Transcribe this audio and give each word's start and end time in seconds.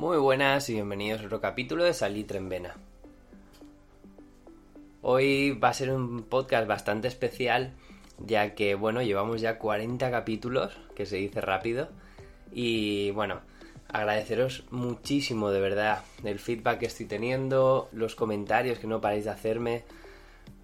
Muy 0.00 0.16
buenas 0.16 0.66
y 0.70 0.72
bienvenidos 0.72 1.20
a 1.20 1.26
otro 1.26 1.42
capítulo 1.42 1.84
de 1.84 1.92
Salitre 1.92 2.38
en 2.38 2.48
Vena. 2.48 2.74
Hoy 5.02 5.50
va 5.50 5.68
a 5.68 5.74
ser 5.74 5.90
un 5.90 6.22
podcast 6.22 6.66
bastante 6.66 7.06
especial, 7.06 7.74
ya 8.16 8.54
que, 8.54 8.74
bueno, 8.76 9.02
llevamos 9.02 9.42
ya 9.42 9.58
40 9.58 10.10
capítulos, 10.10 10.74
que 10.96 11.04
se 11.04 11.16
dice 11.16 11.42
rápido, 11.42 11.90
y 12.50 13.10
bueno, 13.10 13.42
agradeceros 13.88 14.64
muchísimo 14.70 15.50
de 15.50 15.60
verdad 15.60 16.02
el 16.24 16.38
feedback 16.38 16.78
que 16.78 16.86
estoy 16.86 17.04
teniendo, 17.04 17.90
los 17.92 18.14
comentarios 18.14 18.78
que 18.78 18.86
no 18.86 19.02
paráis 19.02 19.26
de 19.26 19.32
hacerme, 19.32 19.84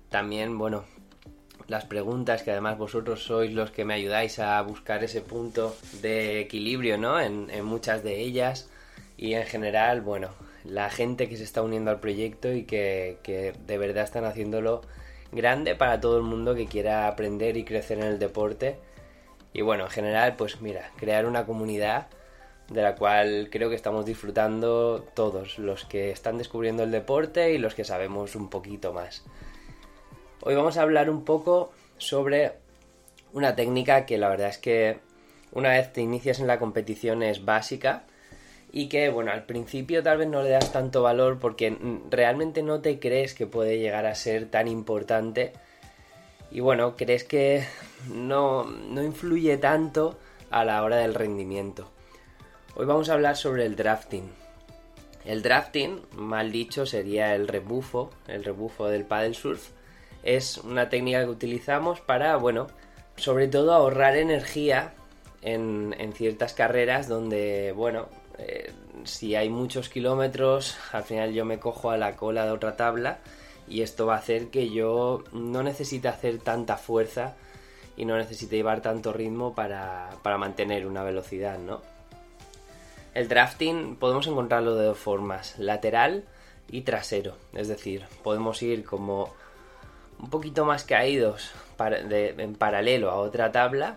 también, 0.09 0.57
bueno, 0.57 0.85
las 1.69 1.85
preguntas 1.85 2.43
que 2.43 2.53
además 2.53 2.79
vosotros 2.79 3.23
sois 3.23 3.53
los 3.53 3.71
que 3.71 3.85
me 3.85 3.93
ayudáis 3.93 4.39
a 4.39 4.59
buscar 4.63 5.05
ese 5.05 5.21
punto 5.21 5.77
de 6.01 6.41
equilibrio, 6.41 6.97
¿no? 6.97 7.21
En, 7.21 7.51
en 7.51 7.67
muchas 7.67 8.03
de 8.03 8.19
ellas 8.23 8.71
y 9.17 9.35
en 9.35 9.45
general, 9.47 10.01
bueno, 10.01 10.31
la 10.65 10.91
gente 10.91 11.29
que 11.29 11.37
se 11.37 11.45
está 11.45 11.63
uniendo 11.63 11.91
al 11.91 12.01
proyecto 12.01 12.53
y 12.53 12.65
que, 12.65 13.19
que, 13.23 13.55
de 13.67 13.79
verdad 13.79 14.05
están 14.05 14.25
haciéndolo 14.25 14.83
grande 15.33 15.75
para 15.75 16.01
todo 16.01 16.19
el 16.19 16.23
mundo 16.23 16.55
que 16.55 16.67
quiera 16.67 17.09
aprender 17.09 17.57
y 17.57 17.65
crecer 17.65 17.99
en 17.99 18.05
el 18.05 18.19
deporte. 18.19 18.79
Y 19.53 19.63
bueno, 19.63 19.85
en 19.85 19.91
general, 19.91 20.37
pues 20.37 20.61
mira, 20.61 20.91
crear 20.97 21.27
una 21.27 21.47
comunidad 21.47 22.09
de 22.69 22.83
la 22.83 22.97
cual 22.97 23.49
creo 23.51 23.71
que 23.71 23.77
estamos 23.77 24.05
disfrutando 24.05 25.07
todos, 25.15 25.59
los 25.59 25.85
que 25.85 26.11
están 26.11 26.37
descubriendo 26.37 26.83
el 26.83 26.91
deporte 26.91 27.53
y 27.53 27.59
los 27.59 27.75
que 27.75 27.85
sabemos 27.85 28.35
un 28.35 28.51
poquito 28.51 28.93
más. 28.93 29.25
Hoy 30.43 30.55
vamos 30.55 30.77
a 30.77 30.83
hablar 30.83 31.09
un 31.09 31.25
poco 31.25 31.73
sobre 31.97 32.53
una 33.33 33.55
técnica 33.55 34.05
que 34.05 34.19
la 34.19 34.29
verdad 34.29 34.49
es 34.49 34.59
que 34.59 34.99
una 35.53 35.71
vez 35.71 35.93
te 35.93 36.03
inicias 36.03 36.41
en 36.41 36.47
la 36.49 36.59
competición 36.59 37.23
es 37.23 37.45
básica 37.45 38.05
y 38.77 38.89
que 38.91 39.09
bueno 39.09 39.33
al 39.33 39.47
principio 39.47 40.03
tal 40.03 40.19
vez 40.19 40.29
no 40.29 40.43
le 40.43 40.51
das 40.51 40.71
tanto 40.71 41.01
valor 41.01 41.39
porque 41.39 41.75
realmente 42.11 42.63
no 42.63 42.83
te 42.83 42.99
crees 42.99 43.33
que 43.33 43.47
puede 43.47 43.79
llegar 43.79 44.05
a 44.05 44.15
ser 44.15 44.51
tan 44.51 44.69
importante 44.69 45.55
y 46.51 46.61
bueno 46.61 46.95
crees 46.95 47.25
que 47.25 47.65
no, 48.13 48.65
no 48.65 49.03
influye 49.03 49.57
tanto 49.57 50.19
a 50.51 50.63
la 50.67 50.83
hora 50.83 50.97
del 50.97 51.15
rendimiento. 51.15 51.91
Hoy 52.75 52.85
vamos 52.85 53.09
a 53.09 53.15
hablar 53.15 53.39
sobre 53.39 53.65
el 53.65 53.77
drafting. 53.77 54.31
El 55.25 55.41
drafting 55.41 56.03
mal 56.13 56.53
dicho 56.53 56.85
sería 56.85 57.35
el 57.35 57.49
rebufo 57.49 58.11
el 58.29 58.45
rebufo 58.45 58.89
del 58.89 59.07
paddle 59.07 59.33
surf. 59.33 59.71
Es 60.23 60.59
una 60.59 60.91
técnica 60.91 61.25
que 61.25 61.31
utilizamos 61.31 62.03
para 62.03 62.37
bueno 62.37 62.67
sobre 63.17 63.49
todo 63.49 63.73
ahorrar 63.73 64.19
energía 64.19 64.93
en, 65.41 65.95
en 65.99 66.13
ciertas 66.13 66.53
carreras 66.53 67.09
donde 67.09 67.73
bueno 67.75 68.11
si 69.07 69.35
hay 69.35 69.49
muchos 69.49 69.89
kilómetros, 69.89 70.77
al 70.93 71.05
final 71.05 71.33
yo 71.33 71.45
me 71.45 71.59
cojo 71.59 71.91
a 71.91 71.97
la 71.97 72.17
cola 72.17 72.45
de 72.45 72.51
otra 72.51 72.77
tabla 72.77 73.19
y 73.69 73.83
esto 73.83 74.07
va 74.07 74.15
a 74.15 74.19
hacer 74.19 74.49
que 74.49 74.71
yo 74.71 75.25
no 75.33 75.63
necesite 75.63 76.09
hacer 76.09 76.39
tanta 76.39 76.77
fuerza 76.77 77.37
y 77.97 78.05
no 78.05 78.17
necesite 78.17 78.57
llevar 78.57 78.83
tanto 78.83 79.13
ritmo 79.13 79.55
para, 79.55 80.11
para 80.23 80.39
mantener 80.39 80.87
una 80.87 81.03
velocidad, 81.03 81.59
¿no? 81.59 81.81
El 83.15 83.29
drafting 83.29 83.97
podemos 83.97 84.27
encontrarlo 84.27 84.75
de 84.75 84.85
dos 84.85 84.99
formas, 84.99 85.59
lateral 85.59 86.25
y 86.71 86.83
trasero, 86.83 87.37
es 87.55 87.69
decir, 87.69 88.05
podemos 88.23 88.63
ir 88.63 88.85
como 88.85 89.33
un 90.19 90.31
poquito 90.31 90.65
más 90.65 90.85
caídos 90.85 91.53
en 91.79 92.55
paralelo 92.55 93.11
a 93.11 93.17
otra 93.17 93.53
tabla 93.53 93.97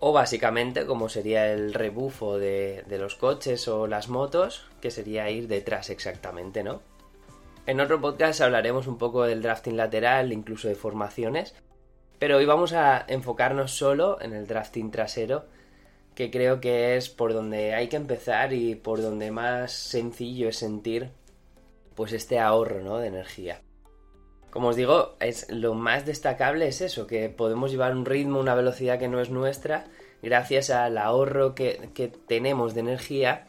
o 0.00 0.12
básicamente 0.12 0.86
como 0.86 1.08
sería 1.08 1.52
el 1.52 1.72
rebufo 1.74 2.38
de, 2.38 2.84
de, 2.86 2.98
los 2.98 3.14
coches 3.14 3.68
o 3.68 3.86
las 3.86 4.08
motos, 4.08 4.66
que 4.80 4.90
sería 4.90 5.30
ir 5.30 5.48
detrás 5.48 5.90
exactamente, 5.90 6.62
¿no? 6.62 6.82
En 7.66 7.80
otro 7.80 8.00
podcast 8.00 8.42
hablaremos 8.42 8.86
un 8.86 8.98
poco 8.98 9.24
del 9.24 9.40
drafting 9.40 9.76
lateral, 9.76 10.32
incluso 10.32 10.68
de 10.68 10.74
formaciones, 10.74 11.54
pero 12.18 12.36
hoy 12.36 12.44
vamos 12.44 12.72
a 12.72 13.04
enfocarnos 13.08 13.72
solo 13.72 14.20
en 14.20 14.34
el 14.34 14.46
drafting 14.46 14.90
trasero, 14.90 15.46
que 16.14 16.30
creo 16.30 16.60
que 16.60 16.96
es 16.96 17.08
por 17.10 17.32
donde 17.32 17.74
hay 17.74 17.88
que 17.88 17.96
empezar 17.96 18.52
y 18.52 18.74
por 18.74 19.02
donde 19.02 19.30
más 19.30 19.72
sencillo 19.72 20.48
es 20.48 20.56
sentir 20.56 21.10
pues 21.94 22.12
este 22.12 22.38
ahorro, 22.38 22.82
¿no? 22.82 22.98
de 22.98 23.08
energía. 23.08 23.60
Como 24.54 24.68
os 24.68 24.76
digo, 24.76 25.16
es, 25.18 25.50
lo 25.50 25.74
más 25.74 26.06
destacable 26.06 26.68
es 26.68 26.80
eso, 26.80 27.08
que 27.08 27.28
podemos 27.28 27.72
llevar 27.72 27.90
un 27.90 28.04
ritmo, 28.04 28.38
una 28.38 28.54
velocidad 28.54 29.00
que 29.00 29.08
no 29.08 29.20
es 29.20 29.28
nuestra, 29.28 29.86
gracias 30.22 30.70
al 30.70 30.96
ahorro 30.96 31.56
que, 31.56 31.90
que 31.92 32.06
tenemos 32.06 32.72
de 32.72 32.80
energía, 32.82 33.48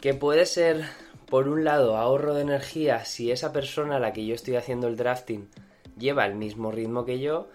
que 0.00 0.14
puede 0.14 0.46
ser, 0.46 0.84
por 1.26 1.48
un 1.48 1.64
lado, 1.64 1.96
ahorro 1.96 2.34
de 2.34 2.42
energía 2.42 3.04
si 3.04 3.32
esa 3.32 3.52
persona 3.52 3.96
a 3.96 3.98
la 3.98 4.12
que 4.12 4.24
yo 4.26 4.36
estoy 4.36 4.54
haciendo 4.54 4.86
el 4.86 4.96
drafting 4.96 5.48
lleva 5.98 6.24
el 6.24 6.36
mismo 6.36 6.70
ritmo 6.70 7.04
que 7.04 7.18
yo, 7.18 7.48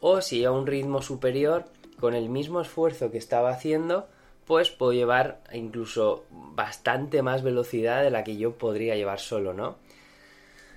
o 0.00 0.22
si 0.22 0.46
a 0.46 0.50
un 0.50 0.66
ritmo 0.66 1.02
superior, 1.02 1.66
con 2.00 2.14
el 2.14 2.30
mismo 2.30 2.62
esfuerzo 2.62 3.10
que 3.10 3.18
estaba 3.18 3.50
haciendo, 3.50 4.08
pues 4.46 4.70
puedo 4.70 4.94
llevar 4.94 5.42
incluso 5.52 6.24
bastante 6.30 7.20
más 7.20 7.42
velocidad 7.42 8.02
de 8.02 8.10
la 8.10 8.24
que 8.24 8.38
yo 8.38 8.56
podría 8.56 8.96
llevar 8.96 9.20
solo, 9.20 9.52
¿no? 9.52 9.76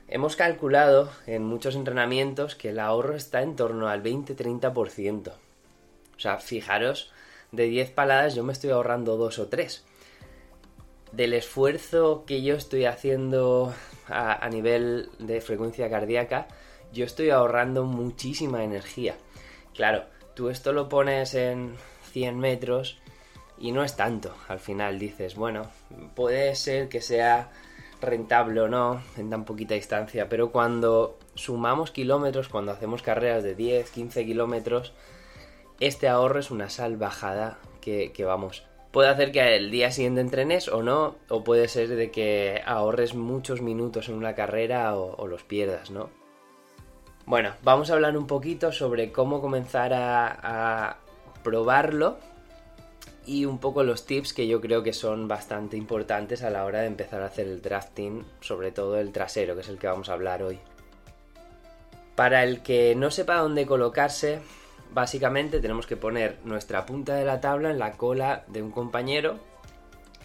Hemos 0.10 0.38
calculado 0.38 1.10
en 1.26 1.44
muchos 1.44 1.76
entrenamientos 1.76 2.56
que 2.56 2.70
el 2.70 2.80
ahorro 2.80 3.16
está 3.16 3.42
en 3.42 3.58
torno 3.58 3.90
al 3.90 4.02
20-30%. 4.02 5.32
O 5.32 6.20
sea, 6.20 6.38
fijaros, 6.38 7.12
de 7.52 7.66
10 7.66 7.92
paladas 7.92 8.34
yo 8.34 8.44
me 8.44 8.54
estoy 8.54 8.70
ahorrando 8.70 9.18
2 9.18 9.40
o 9.40 9.48
3. 9.48 9.84
Del 11.12 11.34
esfuerzo 11.34 12.24
que 12.26 12.42
yo 12.42 12.56
estoy 12.56 12.86
haciendo 12.86 13.74
a, 14.08 14.46
a, 14.46 14.50
nivel 14.50 15.10
de 15.20 15.42
frecuencia 15.42 15.90
cardíaca, 15.90 16.48
yo 16.94 17.04
estoy 17.04 17.30
ahorrando 17.30 17.84
muchísima 17.84 18.64
energía. 18.64 19.18
Claro, 19.76 20.06
tú 20.36 20.50
esto 20.50 20.72
lo 20.72 20.88
pones 20.88 21.34
en 21.34 21.76
100 22.14 22.40
metros 22.40 22.98
y 23.58 23.74
no 23.74 23.84
es 23.84 23.98
tanto. 23.98 24.34
Al 24.48 24.60
final 24.60 25.00
dices, 25.00 25.36
bueno, 25.36 25.70
puede 26.16 26.56
ser 26.56 26.88
que 26.88 27.02
sea 27.02 27.52
rentable 28.02 28.62
o 28.62 28.68
no 28.68 29.02
en 29.18 29.30
tan 29.30 29.46
poquita 29.46 29.74
distancia, 29.74 30.30
pero 30.30 30.52
cuando 30.52 31.18
sumamos 31.36 31.92
kilómetros, 31.92 32.50
cuando 32.50 32.72
hacemos 32.72 33.02
carreras 33.02 33.44
de 33.44 33.56
10, 33.56 33.90
15 33.92 34.26
kilómetros, 34.26 34.94
este 35.80 36.08
ahorro 36.08 36.40
es 36.40 36.52
una 36.52 36.70
salvajada 36.70 37.60
que, 37.82 38.12
que 38.12 38.26
vamos. 38.26 38.66
Puede 38.92 39.10
hacer 39.10 39.32
que 39.32 39.56
el 39.56 39.70
día 39.70 39.92
siguiente 39.92 40.22
entrenes 40.22 40.68
o 40.68 40.82
no, 40.82 41.16
o 41.30 41.44
puede 41.44 41.68
ser 41.68 41.90
de 41.90 42.10
que 42.10 42.62
ahorres 42.66 43.14
muchos 43.14 43.62
minutos 43.62 44.10
en 44.10 44.16
una 44.16 44.34
carrera 44.34 44.96
o, 44.96 45.28
los 45.28 45.44
pierdas, 45.44 45.92
¿no? 45.92 46.10
Bueno, 47.26 47.52
vamos 47.64 47.92
a 47.92 47.94
hablar 47.94 48.18
un 48.18 48.26
poquito 48.26 48.72
sobre 48.72 49.12
cómo 49.12 49.42
comenzar 49.42 49.94
a 49.94 50.98
probarlo 51.44 52.18
y 53.28 53.46
un 53.46 53.60
poco 53.60 53.84
los 53.84 54.06
tips 54.06 54.34
que 54.34 54.48
yo 54.48 54.62
creo 54.62 54.82
que 54.82 54.94
son 54.94 55.28
bastante 55.28 55.76
importantes 55.76 56.44
a 56.44 56.50
la 56.50 56.64
hora 56.64 56.80
de 56.80 56.88
empezar 56.88 57.22
a 57.22 57.26
hacer 57.26 57.46
el 57.46 57.62
drafting, 57.62 58.26
sobre 58.40 58.72
todo 58.72 58.98
el 58.98 59.12
trasero, 59.12 59.54
que 59.54 59.62
es 59.62 59.68
el 59.68 59.78
que 59.78 59.88
vamos 59.88 60.08
a 60.08 60.14
hablar 60.14 60.42
hoy. 60.42 60.58
Para 62.16 62.44
el 62.44 62.64
que 62.64 62.96
no 62.96 63.12
sepa 63.12 63.36
dónde 63.36 63.68
colocarse, 63.68 64.40
básicamente 64.94 65.60
tenemos 65.60 65.86
que 65.86 65.98
poner 65.98 66.38
nuestra 66.46 66.86
punta 66.86 67.16
de 67.16 67.26
la 67.26 67.42
tabla 67.42 67.70
en 67.70 67.80
la 67.80 67.92
cola 67.92 68.46
de 68.48 68.64
un 68.64 68.72
compañero, 68.72 69.40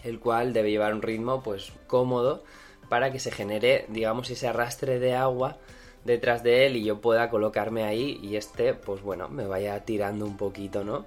el 0.05 0.19
cual 0.19 0.53
debe 0.53 0.71
llevar 0.71 0.93
un 0.93 1.01
ritmo 1.01 1.43
pues 1.43 1.73
cómodo 1.87 2.45
para 2.87 3.11
que 3.11 3.19
se 3.19 3.31
genere, 3.31 3.85
digamos, 3.89 4.29
ese 4.29 4.47
arrastre 4.47 4.99
de 4.99 5.13
agua 5.13 5.57
detrás 6.05 6.41
de 6.41 6.65
él 6.65 6.77
y 6.77 6.85
yo 6.85 7.01
pueda 7.01 7.29
colocarme 7.29 7.83
ahí 7.83 8.17
y 8.23 8.37
este, 8.37 8.73
pues 8.73 9.01
bueno, 9.01 9.27
me 9.27 9.45
vaya 9.45 9.83
tirando 9.83 10.25
un 10.25 10.37
poquito, 10.37 10.85
¿no? 10.85 11.05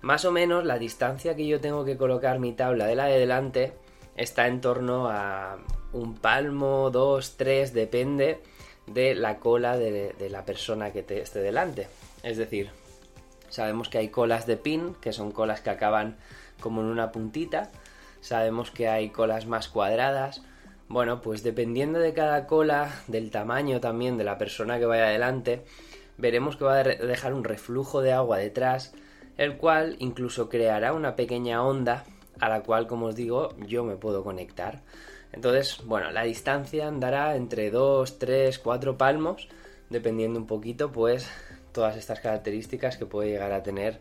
Más 0.00 0.24
o 0.24 0.32
menos 0.32 0.64
la 0.64 0.78
distancia 0.78 1.34
que 1.34 1.46
yo 1.46 1.60
tengo 1.60 1.84
que 1.84 1.96
colocar 1.96 2.38
mi 2.38 2.52
tabla 2.52 2.86
de 2.86 2.94
la 2.94 3.06
de 3.06 3.18
delante 3.18 3.72
está 4.16 4.46
en 4.46 4.60
torno 4.60 5.08
a 5.08 5.58
un 5.92 6.14
palmo, 6.14 6.90
dos, 6.90 7.36
tres, 7.36 7.72
depende 7.72 8.40
de 8.86 9.14
la 9.14 9.38
cola 9.38 9.76
de, 9.76 10.14
de 10.18 10.30
la 10.30 10.44
persona 10.44 10.92
que 10.92 11.02
te 11.02 11.20
esté 11.20 11.40
delante. 11.40 11.88
Es 12.22 12.36
decir, 12.36 12.70
sabemos 13.48 13.88
que 13.88 13.98
hay 13.98 14.08
colas 14.08 14.46
de 14.46 14.56
pin, 14.56 14.94
que 15.00 15.12
son 15.12 15.32
colas 15.32 15.60
que 15.60 15.70
acaban 15.70 16.16
como 16.60 16.80
en 16.80 16.88
una 16.88 17.10
puntita. 17.12 17.70
Sabemos 18.20 18.70
que 18.70 18.88
hay 18.88 19.10
colas 19.10 19.46
más 19.46 19.68
cuadradas. 19.68 20.42
Bueno, 20.88 21.20
pues 21.20 21.42
dependiendo 21.42 21.98
de 21.98 22.14
cada 22.14 22.46
cola, 22.46 22.90
del 23.08 23.30
tamaño 23.30 23.80
también 23.80 24.16
de 24.16 24.24
la 24.24 24.38
persona 24.38 24.78
que 24.78 24.86
vaya 24.86 25.06
adelante, 25.06 25.64
veremos 26.16 26.56
que 26.56 26.64
va 26.64 26.78
a 26.78 26.84
dejar 26.84 27.34
un 27.34 27.44
reflujo 27.44 28.00
de 28.00 28.12
agua 28.12 28.38
detrás 28.38 28.94
el 29.38 29.56
cual 29.56 29.96
incluso 30.00 30.48
creará 30.50 30.92
una 30.92 31.16
pequeña 31.16 31.64
onda 31.64 32.04
a 32.40 32.48
la 32.48 32.62
cual, 32.62 32.86
como 32.86 33.06
os 33.06 33.16
digo, 33.16 33.54
yo 33.66 33.84
me 33.84 33.96
puedo 33.96 34.22
conectar. 34.22 34.82
Entonces, 35.32 35.80
bueno, 35.84 36.10
la 36.10 36.24
distancia 36.24 36.86
andará 36.86 37.36
entre 37.36 37.70
2, 37.70 38.18
3, 38.18 38.58
4 38.58 38.98
palmos, 38.98 39.48
dependiendo 39.90 40.38
un 40.38 40.46
poquito, 40.46 40.92
pues, 40.92 41.28
todas 41.72 41.96
estas 41.96 42.20
características 42.20 42.96
que 42.96 43.06
puede 43.06 43.30
llegar 43.30 43.52
a 43.52 43.62
tener 43.62 44.00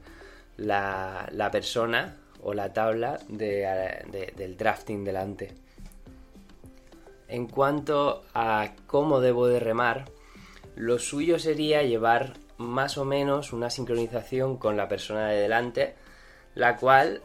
la, 0.57 1.29
la 1.31 1.51
persona 1.51 2.17
o 2.41 2.53
la 2.53 2.73
tabla 2.73 3.19
del 3.27 4.57
drafting 4.57 5.03
delante. 5.03 5.53
En 7.27 7.47
cuanto 7.47 8.23
a 8.33 8.71
cómo 8.87 9.19
debo 9.19 9.47
de 9.47 9.59
remar, 9.59 10.05
lo 10.75 10.97
suyo 10.97 11.39
sería 11.39 11.83
llevar 11.83 12.33
más 12.57 12.97
o 12.97 13.05
menos 13.05 13.53
una 13.53 13.69
sincronización 13.69 14.57
con 14.57 14.77
la 14.77 14.87
persona 14.87 15.27
de 15.27 15.41
delante, 15.41 15.95
la 16.55 16.77
cual 16.77 17.21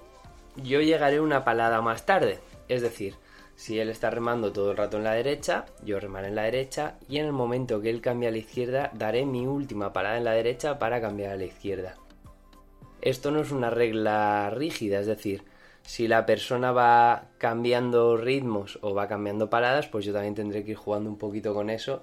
yo 0.56 0.80
llegaré 0.80 1.20
una 1.20 1.44
palada 1.44 1.80
más 1.80 2.04
tarde. 2.04 2.38
Es 2.68 2.82
decir, 2.82 3.14
si 3.56 3.78
él 3.78 3.90
está 3.90 4.10
remando 4.10 4.52
todo 4.52 4.70
el 4.70 4.76
rato 4.76 4.96
en 4.96 5.04
la 5.04 5.12
derecha, 5.12 5.66
yo 5.84 6.00
remaré 6.00 6.28
en 6.28 6.34
la 6.34 6.42
derecha 6.42 6.96
y 7.08 7.18
en 7.18 7.26
el 7.26 7.32
momento 7.32 7.80
que 7.80 7.90
él 7.90 8.00
cambie 8.00 8.28
a 8.28 8.32
la 8.32 8.38
izquierda 8.38 8.90
daré 8.94 9.24
mi 9.24 9.46
última 9.46 9.92
parada 9.92 10.18
en 10.18 10.24
la 10.24 10.32
derecha 10.32 10.78
para 10.78 11.00
cambiar 11.00 11.32
a 11.32 11.36
la 11.36 11.44
izquierda. 11.44 11.94
Esto 13.00 13.30
no 13.30 13.40
es 13.40 13.50
una 13.50 13.70
regla 13.70 14.50
rígida, 14.50 15.00
es 15.00 15.06
decir, 15.06 15.44
si 15.82 16.06
la 16.06 16.24
persona 16.26 16.72
va 16.72 17.24
cambiando 17.38 18.16
ritmos 18.16 18.78
o 18.82 18.94
va 18.94 19.08
cambiando 19.08 19.50
paradas, 19.50 19.88
pues 19.88 20.04
yo 20.04 20.12
también 20.12 20.34
tendré 20.34 20.64
que 20.64 20.72
ir 20.72 20.76
jugando 20.76 21.10
un 21.10 21.18
poquito 21.18 21.54
con 21.54 21.70
eso 21.70 22.02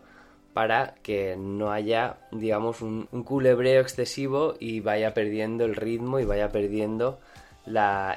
para 0.53 0.95
que 1.03 1.35
no 1.37 1.71
haya, 1.71 2.17
digamos, 2.31 2.81
un, 2.81 3.05
culebreo 3.23 3.81
excesivo 3.81 4.55
y 4.59 4.79
vaya 4.79 5.13
perdiendo 5.13 5.65
el 5.65 5.75
ritmo 5.75 6.19
y 6.19 6.25
vaya 6.25 6.51
perdiendo 6.51 7.19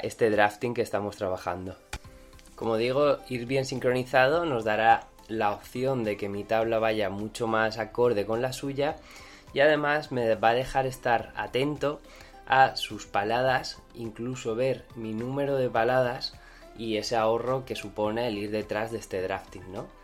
este 0.03 0.31
drafting 0.31 0.75
que 0.75 0.83
estamos 0.83 1.17
trabajando. 1.17 1.77
Como 2.55 2.77
digo, 2.77 3.19
ir 3.29 3.47
bien 3.47 3.67
sincronizado 3.67 4.47
nos 4.47 4.65
dará 4.65 5.09
la 5.29 5.53
opción 5.53 6.05
de 6.05 6.17
que 6.17 6.29
mi 6.29 6.45
tabla 6.45 6.79
vaya 6.79 7.11
mucho 7.11 7.47
más 7.47 7.79
acorde 7.79 8.25
con 8.25 8.41
la 8.41 8.53
suya 8.53 8.97
y 9.53 9.61
además 9.61 10.13
me 10.13 10.35
va 10.35 10.51
a 10.51 10.55
dejar 10.55 10.87
estar 10.87 11.33
atento 11.37 12.01
a 12.47 12.77
sus 12.77 13.07
paladas, 13.07 13.81
incluso 13.95 14.55
ver 14.55 14.85
mi 14.95 15.13
número 15.13 15.57
de 15.57 15.71
paladas 15.71 16.35
y 16.77 16.97
ese 16.97 17.17
ahorro 17.17 17.65
que 17.65 17.77
supone 17.77 18.29
el 18.29 18.39
ir 18.39 18.51
detrás 18.51 18.91
de 18.91 18.99
este 18.99 19.23
drafting, 19.23 19.73
¿no? 19.73 20.02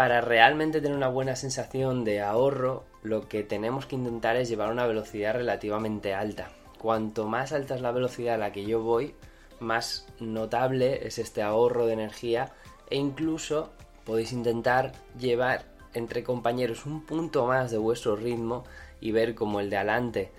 Para 0.00 0.22
realmente 0.22 0.80
tener 0.80 0.96
una 0.96 1.08
buena 1.08 1.36
sensación 1.36 2.04
de 2.04 2.22
ahorro, 2.22 2.84
lo 3.02 3.28
que 3.28 3.42
tenemos 3.42 3.84
que 3.84 3.96
intentar 3.96 4.34
es 4.36 4.48
llevar 4.48 4.72
una 4.72 4.86
velocidad 4.86 5.34
relativamente 5.34 6.14
alta. 6.14 6.48
Cuanto 6.78 7.26
más 7.26 7.52
alta 7.52 7.74
es 7.74 7.82
la 7.82 7.92
velocidad 7.92 8.36
a 8.36 8.38
la 8.38 8.50
que 8.50 8.64
yo 8.64 8.80
voy, 8.80 9.14
más 9.58 10.06
notable 10.18 11.06
es 11.06 11.18
este 11.18 11.42
ahorro 11.42 11.84
de 11.84 11.92
energía 11.92 12.54
e 12.88 12.96
incluso 12.96 13.72
podéis 14.06 14.32
intentar 14.32 14.92
llevar 15.18 15.66
entre 15.92 16.24
compañeros 16.24 16.86
un 16.86 17.04
punto 17.04 17.44
más 17.44 17.70
de 17.70 17.76
vuestro 17.76 18.16
ritmo 18.16 18.64
y 19.02 19.12
ver 19.12 19.34
como 19.34 19.60
el 19.60 19.68
de 19.68 19.76
adelante 19.76 20.32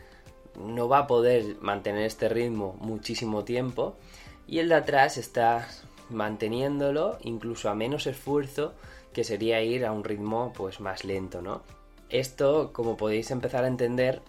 no 0.60 0.90
va 0.90 0.98
a 0.98 1.08
poder 1.08 1.58
mantener 1.62 2.08
este 2.08 2.30
ritmo 2.30 2.80
muchísimo 2.82 3.44
tiempo 3.44 3.96
y 4.48 4.58
el 4.58 4.70
de 4.70 4.76
atrás 4.76 5.20
está 5.20 5.68
manteniéndolo 6.10 7.20
incluso 7.22 7.70
a 7.70 7.76
menos 7.76 8.08
esfuerzo 8.08 8.74
que 9.14 9.24
sería 9.24 9.62
ir 9.62 9.86
a 9.86 9.92
un 9.92 10.04
ritmo 10.04 10.54
pues 10.56 10.80
más 10.80 11.04
lento, 11.04 11.42
¿no? 11.42 11.62
Esto, 12.10 12.72
como 12.74 12.98
podéis 12.98 13.32
empezar 13.32 13.64
a 13.64 13.68
entender, 13.68 14.22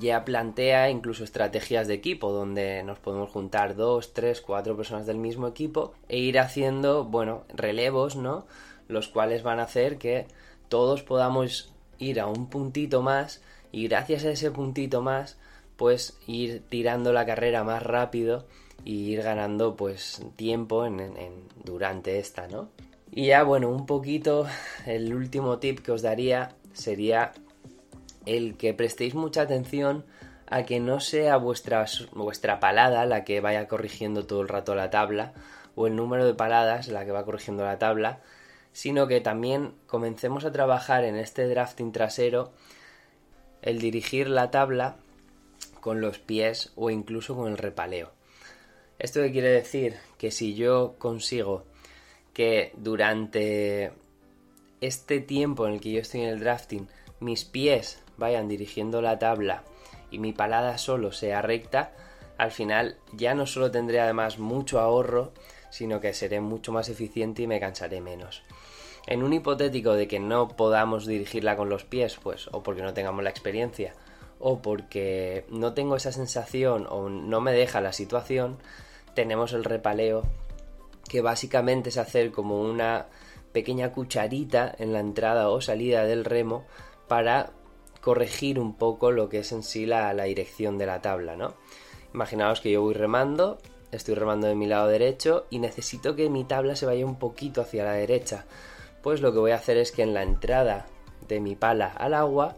ya 0.00 0.24
plantea 0.24 0.90
incluso 0.90 1.24
estrategias 1.24 1.88
de 1.88 1.94
equipo 1.94 2.32
donde 2.32 2.82
nos 2.82 2.98
podemos 2.98 3.30
juntar 3.30 3.76
dos, 3.76 4.12
tres, 4.12 4.40
cuatro 4.40 4.76
personas 4.76 5.06
del 5.06 5.18
mismo 5.18 5.46
equipo 5.48 5.92
e 6.08 6.18
ir 6.18 6.38
haciendo, 6.38 7.04
bueno, 7.04 7.44
relevos, 7.54 8.16
¿no? 8.16 8.46
Los 8.88 9.08
cuales 9.08 9.42
van 9.42 9.60
a 9.60 9.64
hacer 9.64 9.98
que 9.98 10.26
todos 10.68 11.02
podamos 11.02 11.72
ir 11.98 12.20
a 12.20 12.26
un 12.26 12.48
puntito 12.48 13.02
más 13.02 13.42
y 13.70 13.88
gracias 13.88 14.24
a 14.24 14.30
ese 14.30 14.50
puntito 14.50 15.02
más 15.02 15.38
pues 15.76 16.18
ir 16.26 16.62
tirando 16.68 17.12
la 17.12 17.26
carrera 17.26 17.64
más 17.64 17.82
rápido 17.82 18.46
y 18.84 19.10
ir 19.10 19.22
ganando 19.22 19.76
pues 19.76 20.22
tiempo 20.36 20.86
en, 20.86 21.14
durante 21.64 22.18
esta, 22.18 22.48
¿no? 22.48 22.68
Y 23.14 23.26
ya 23.26 23.42
bueno, 23.42 23.68
un 23.68 23.84
poquito 23.84 24.46
el 24.86 25.14
último 25.14 25.58
tip 25.58 25.80
que 25.80 25.92
os 25.92 26.00
daría 26.00 26.56
sería 26.72 27.32
el 28.24 28.56
que 28.56 28.72
prestéis 28.72 29.14
mucha 29.14 29.42
atención 29.42 30.06
a 30.46 30.62
que 30.62 30.80
no 30.80 30.98
sea 30.98 31.36
vuestra, 31.36 31.84
vuestra 32.14 32.58
palada 32.58 33.04
la 33.04 33.24
que 33.24 33.42
vaya 33.42 33.68
corrigiendo 33.68 34.24
todo 34.24 34.40
el 34.40 34.48
rato 34.48 34.74
la 34.74 34.88
tabla 34.88 35.34
o 35.74 35.86
el 35.86 35.94
número 35.94 36.24
de 36.24 36.32
paladas 36.32 36.88
la 36.88 37.04
que 37.04 37.12
va 37.12 37.26
corrigiendo 37.26 37.64
la 37.64 37.78
tabla, 37.78 38.20
sino 38.72 39.06
que 39.06 39.20
también 39.20 39.74
comencemos 39.86 40.46
a 40.46 40.52
trabajar 40.52 41.04
en 41.04 41.16
este 41.16 41.46
drafting 41.48 41.92
trasero 41.92 42.50
el 43.60 43.78
dirigir 43.78 44.26
la 44.30 44.50
tabla 44.50 44.96
con 45.80 46.00
los 46.00 46.18
pies 46.18 46.72
o 46.76 46.88
incluso 46.88 47.36
con 47.36 47.50
el 47.50 47.58
repaleo. 47.58 48.10
¿Esto 48.98 49.20
qué 49.20 49.32
quiere 49.32 49.50
decir? 49.50 49.96
Que 50.16 50.30
si 50.30 50.54
yo 50.54 50.94
consigo 50.98 51.64
que 52.32 52.72
durante 52.76 53.92
este 54.80 55.20
tiempo 55.20 55.66
en 55.66 55.74
el 55.74 55.80
que 55.80 55.92
yo 55.92 56.00
estoy 56.00 56.22
en 56.22 56.28
el 56.28 56.40
drafting 56.40 56.88
mis 57.20 57.44
pies 57.44 58.02
vayan 58.16 58.48
dirigiendo 58.48 59.00
la 59.00 59.18
tabla 59.18 59.62
y 60.10 60.18
mi 60.18 60.32
palada 60.32 60.76
solo 60.78 61.12
sea 61.12 61.40
recta, 61.40 61.92
al 62.36 62.50
final 62.50 62.96
ya 63.12 63.34
no 63.34 63.46
solo 63.46 63.70
tendré 63.70 64.00
además 64.00 64.38
mucho 64.38 64.80
ahorro, 64.80 65.32
sino 65.70 66.00
que 66.00 66.12
seré 66.12 66.40
mucho 66.40 66.72
más 66.72 66.88
eficiente 66.88 67.42
y 67.42 67.46
me 67.46 67.60
cansaré 67.60 68.00
menos. 68.00 68.42
En 69.06 69.22
un 69.22 69.32
hipotético 69.32 69.94
de 69.94 70.06
que 70.06 70.20
no 70.20 70.48
podamos 70.48 71.06
dirigirla 71.06 71.56
con 71.56 71.68
los 71.68 71.84
pies, 71.84 72.18
pues 72.22 72.48
o 72.52 72.62
porque 72.62 72.82
no 72.82 72.94
tengamos 72.94 73.24
la 73.24 73.30
experiencia, 73.30 73.94
o 74.38 74.60
porque 74.60 75.46
no 75.48 75.72
tengo 75.72 75.96
esa 75.96 76.12
sensación 76.12 76.86
o 76.88 77.08
no 77.08 77.40
me 77.40 77.52
deja 77.52 77.80
la 77.80 77.92
situación, 77.92 78.58
tenemos 79.14 79.52
el 79.52 79.64
repaleo, 79.64 80.22
que 81.12 81.20
básicamente 81.20 81.90
es 81.90 81.98
hacer 81.98 82.32
como 82.32 82.60
una 82.60 83.06
pequeña 83.52 83.92
cucharita 83.92 84.74
en 84.78 84.94
la 84.94 85.00
entrada 85.00 85.50
o 85.50 85.60
salida 85.60 86.04
del 86.04 86.24
remo 86.24 86.64
para 87.06 87.50
corregir 88.00 88.58
un 88.58 88.74
poco 88.74 89.10
lo 89.12 89.28
que 89.28 89.40
es 89.40 89.52
en 89.52 89.62
sí 89.62 89.84
la, 89.84 90.10
dirección 90.24 90.78
de 90.78 90.86
la 90.86 91.02
tabla, 91.02 91.36
¿no? 91.36 91.52
Imaginaos 92.14 92.62
que 92.62 92.72
yo 92.72 92.80
voy 92.80 92.94
remando, 92.94 93.58
estoy 93.90 94.14
remando 94.14 94.46
de 94.46 94.54
mi 94.54 94.66
lado 94.66 94.88
derecho 94.88 95.46
y 95.50 95.58
necesito 95.58 96.16
que 96.16 96.30
mi 96.30 96.44
tabla 96.44 96.76
se 96.76 96.86
vaya 96.86 97.04
un 97.04 97.18
poquito 97.18 97.60
hacia 97.60 97.84
la 97.84 97.92
derecha 97.92 98.46
pues 99.02 99.20
lo 99.20 99.32
que 99.32 99.38
voy 99.38 99.50
a 99.50 99.56
hacer 99.56 99.76
es 99.76 99.92
que 99.92 100.02
en 100.02 100.14
la 100.14 100.22
entrada 100.22 100.86
de 101.28 101.40
mi 101.40 101.56
pala 101.56 101.88
al 101.88 102.14
agua 102.14 102.56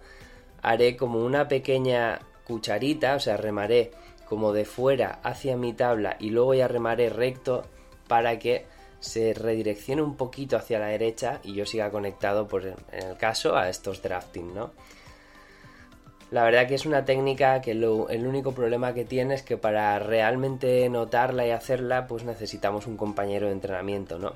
haré 0.62 0.96
como 0.96 1.24
una 1.24 1.48
pequeña 1.48 2.20
cucharita, 2.46 3.16
o 3.16 3.20
sea, 3.20 3.36
remaré 3.36 3.90
como 4.28 4.52
de 4.52 4.64
fuera 4.64 5.20
hacia 5.22 5.56
mi 5.56 5.72
tabla 5.72 6.16
y 6.20 6.30
luego 6.30 6.54
ya 6.54 6.68
remaré 6.68 7.08
recto 7.08 7.64
para 8.08 8.38
que 8.38 8.66
se 9.00 9.34
redireccione 9.34 10.02
un 10.02 10.16
poquito 10.16 10.56
hacia 10.56 10.78
la 10.78 10.86
derecha 10.86 11.40
y 11.42 11.54
yo 11.54 11.66
siga 11.66 11.90
conectado, 11.90 12.48
por, 12.48 12.64
en 12.66 12.76
el 12.92 13.16
caso, 13.16 13.56
a 13.56 13.68
estos 13.68 14.02
drafting, 14.02 14.54
¿no? 14.54 14.72
La 16.30 16.42
verdad 16.42 16.66
que 16.66 16.74
es 16.74 16.86
una 16.86 17.04
técnica 17.04 17.60
que 17.60 17.72
el 17.72 18.26
único 18.26 18.52
problema 18.52 18.94
que 18.94 19.04
tiene 19.04 19.34
es 19.34 19.42
que 19.42 19.56
para 19.56 19.98
realmente 19.98 20.88
notarla 20.88 21.46
y 21.46 21.50
hacerla, 21.50 22.06
pues 22.06 22.24
necesitamos 22.24 22.86
un 22.86 22.96
compañero 22.96 23.46
de 23.46 23.52
entrenamiento, 23.52 24.18
¿no? 24.18 24.32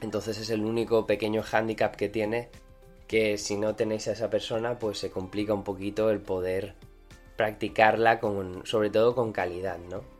Entonces 0.00 0.38
es 0.38 0.50
el 0.50 0.64
único 0.64 1.06
pequeño 1.06 1.42
hándicap 1.42 1.96
que 1.96 2.08
tiene 2.08 2.50
que 3.06 3.38
si 3.38 3.56
no 3.56 3.74
tenéis 3.74 4.08
a 4.08 4.12
esa 4.12 4.30
persona 4.30 4.78
pues 4.78 4.98
se 4.98 5.10
complica 5.10 5.54
un 5.54 5.62
poquito 5.62 6.10
el 6.10 6.20
poder 6.20 6.74
practicarla 7.36 8.20
con, 8.20 8.66
sobre 8.66 8.90
todo 8.90 9.14
con 9.14 9.32
calidad, 9.32 9.78
¿no? 9.78 10.13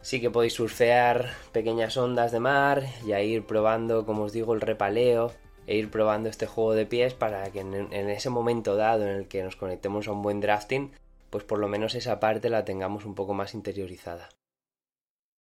Sí 0.00 0.20
que 0.20 0.30
podéis 0.30 0.54
surfear 0.54 1.34
pequeñas 1.52 1.96
ondas 1.96 2.32
de 2.32 2.40
mar 2.40 2.84
y 3.04 3.12
a 3.12 3.22
ir 3.22 3.44
probando, 3.44 4.06
como 4.06 4.24
os 4.24 4.32
digo, 4.32 4.54
el 4.54 4.60
repaleo 4.60 5.32
e 5.66 5.76
ir 5.76 5.90
probando 5.90 6.28
este 6.28 6.46
juego 6.46 6.72
de 6.72 6.86
pies 6.86 7.14
para 7.14 7.50
que 7.50 7.60
en, 7.60 7.74
en 7.74 8.08
ese 8.08 8.30
momento 8.30 8.76
dado 8.76 9.04
en 9.04 9.10
el 9.10 9.28
que 9.28 9.42
nos 9.42 9.56
conectemos 9.56 10.08
a 10.08 10.12
un 10.12 10.22
buen 10.22 10.40
drafting, 10.40 10.92
pues 11.30 11.44
por 11.44 11.58
lo 11.58 11.68
menos 11.68 11.94
esa 11.94 12.20
parte 12.20 12.48
la 12.48 12.64
tengamos 12.64 13.04
un 13.04 13.14
poco 13.14 13.34
más 13.34 13.54
interiorizada. 13.54 14.30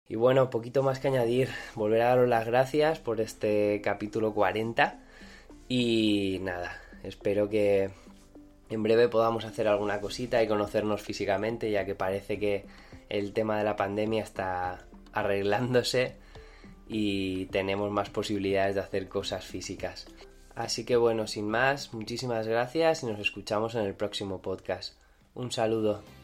Y 0.07 0.17
bueno, 0.17 0.51
poquito 0.51 0.83
más 0.83 0.99
que 0.99 1.09
añadir, 1.09 1.49
volver 1.75 2.03
a 2.03 2.09
daros 2.09 2.29
las 2.29 2.47
gracias 2.47 2.99
por 2.99 3.21
este 3.21 3.81
capítulo 3.83 4.35
40 4.35 5.01
y 5.69 6.41
nada, 6.43 6.79
espero 7.03 7.49
que 7.49 7.91
en 8.69 8.83
breve 8.83 9.09
podamos 9.09 9.47
hacer 9.47 9.67
alguna 9.67 10.01
cosita 10.01 10.43
y 10.43 10.49
conocernos 10.49 11.01
físicamente, 11.01 11.71
ya 11.71 11.87
que 11.87 11.95
parece 11.95 12.39
que 12.39 12.67
el 13.09 13.33
tema 13.33 13.59
de 13.59 13.65
la 13.65 13.77
pandemia 13.77 14.23
está 14.23 14.87
arreglándose 15.13 16.17
y 16.89 17.47
tenemos 17.47 17.91
más 17.91 18.11
posibilidades 18.11 18.75
de 18.75 18.81
hacer 18.81 19.09
cosas 19.09 19.45
físicas. 19.45 20.07
Así 20.55 20.85
que 20.85 20.97
bueno, 20.97 21.27
sin 21.27 21.49
más, 21.49 21.93
muchísimas 21.95 22.47
gracias 22.47 23.03
y 23.03 23.07
nos 23.07 23.19
escuchamos 23.19 23.75
en 23.75 23.83
el 23.83 23.95
próximo 23.95 24.41
podcast. 24.41 24.95
Un 25.35 25.51
saludo. 25.51 26.24